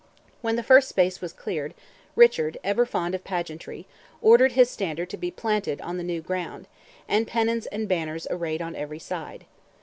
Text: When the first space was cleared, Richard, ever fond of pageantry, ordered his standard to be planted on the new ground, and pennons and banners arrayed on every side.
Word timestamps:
When 0.41 0.55
the 0.55 0.63
first 0.63 0.89
space 0.89 1.21
was 1.21 1.31
cleared, 1.31 1.75
Richard, 2.15 2.57
ever 2.63 2.87
fond 2.87 3.13
of 3.13 3.23
pageantry, 3.23 3.85
ordered 4.19 4.53
his 4.53 4.67
standard 4.67 5.11
to 5.11 5.15
be 5.17 5.29
planted 5.29 5.79
on 5.81 5.97
the 5.97 6.03
new 6.03 6.21
ground, 6.23 6.67
and 7.07 7.27
pennons 7.27 7.67
and 7.67 7.87
banners 7.87 8.25
arrayed 8.31 8.63
on 8.63 8.75
every 8.75 8.97
side. 8.97 9.45